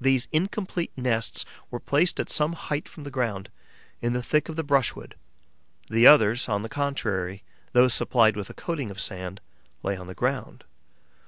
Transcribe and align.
These 0.00 0.26
incomplete 0.32 0.90
nests 0.96 1.44
were 1.70 1.78
placed 1.78 2.18
at 2.18 2.28
some 2.28 2.54
height 2.54 2.88
from 2.88 3.04
the 3.04 3.12
ground, 3.12 3.48
in 4.00 4.12
the 4.12 4.20
thick 4.20 4.48
of 4.48 4.56
the 4.56 4.64
brushwood; 4.64 5.14
the 5.88 6.04
others, 6.04 6.48
on 6.48 6.62
the 6.62 6.68
contrary, 6.68 7.44
those 7.72 7.94
supplied 7.94 8.34
with 8.34 8.50
a 8.50 8.54
coating 8.54 8.90
of 8.90 9.00
sand, 9.00 9.40
lay 9.84 9.96
on 9.96 10.08
the 10.08 10.16
ground. 10.18 10.64